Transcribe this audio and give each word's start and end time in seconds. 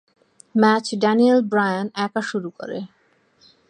Match 0.55 0.85
Daniel 1.01 1.39
Bryan 1.51 1.87
একা 2.05 2.21
শুরু 2.29 2.49
করে। 2.57 2.79